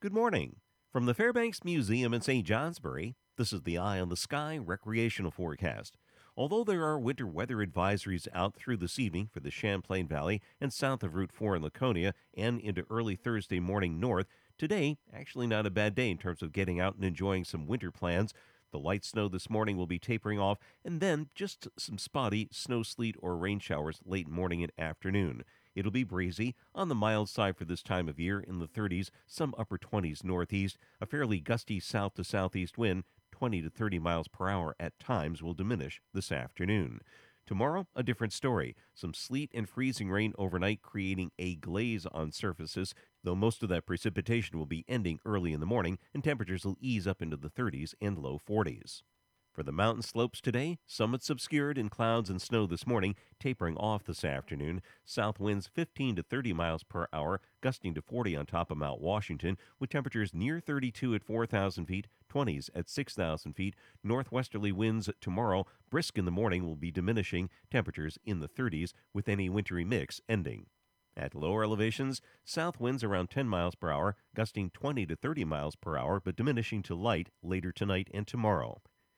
[0.00, 0.60] Good morning.
[0.92, 2.46] From the Fairbanks Museum in St.
[2.46, 5.96] Johnsbury, this is the Eye on the Sky recreational forecast.
[6.36, 10.72] Although there are winter weather advisories out through this evening for the Champlain Valley and
[10.72, 15.66] south of Route 4 in Laconia and into early Thursday morning north, today actually not
[15.66, 18.32] a bad day in terms of getting out and enjoying some winter plans.
[18.70, 22.84] The light snow this morning will be tapering off, and then just some spotty snow,
[22.84, 25.42] sleet, or rain showers late morning and afternoon.
[25.78, 29.10] It'll be breezy on the mild side for this time of year in the 30s,
[29.28, 30.76] some upper 20s northeast.
[31.00, 35.40] A fairly gusty south to southeast wind, 20 to 30 miles per hour at times,
[35.40, 37.00] will diminish this afternoon.
[37.46, 38.74] Tomorrow, a different story.
[38.92, 43.86] Some sleet and freezing rain overnight, creating a glaze on surfaces, though most of that
[43.86, 47.50] precipitation will be ending early in the morning, and temperatures will ease up into the
[47.50, 49.02] 30s and low 40s.
[49.58, 54.04] For the mountain slopes today, summits obscured in clouds and snow this morning, tapering off
[54.04, 54.80] this afternoon.
[55.04, 59.00] South winds 15 to 30 miles per hour, gusting to 40 on top of Mount
[59.00, 63.74] Washington, with temperatures near 32 at 4,000 feet, 20s at 6,000 feet.
[64.04, 69.28] Northwesterly winds tomorrow, brisk in the morning, will be diminishing, temperatures in the 30s, with
[69.28, 70.66] any wintry mix ending.
[71.16, 75.74] At lower elevations, south winds around 10 miles per hour, gusting 20 to 30 miles
[75.74, 78.80] per hour, but diminishing to light later tonight and tomorrow.